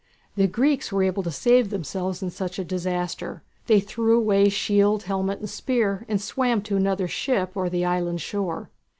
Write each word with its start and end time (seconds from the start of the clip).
The 0.35 0.47
Greeks 0.47 0.91
were 0.91 1.03
able 1.03 1.21
to 1.21 1.29
save 1.29 1.69
themselves 1.69 2.23
in 2.23 2.31
such 2.31 2.57
a 2.57 2.63
disaster. 2.63 3.43
They 3.67 3.79
threw 3.79 4.17
away 4.17 4.49
shield, 4.49 5.03
helmet, 5.03 5.37
and 5.37 5.47
spear, 5.47 6.07
and 6.09 6.19
swam 6.19 6.63
to 6.63 6.75
another 6.75 7.07
ship 7.07 7.51
or 7.53 7.65
to 7.65 7.69
the 7.69 7.85
island 7.85 8.19
shore. 8.19 8.71